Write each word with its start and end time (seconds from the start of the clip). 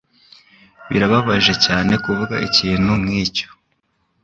Birababaje 0.89 1.53
cyane 1.65 1.93
kuvuga 2.03 2.35
ikintu 2.47 2.91
nkicyo. 3.01 3.47